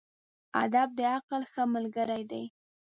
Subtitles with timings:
[0.63, 2.43] ادب د عقل ښه ملګری دی.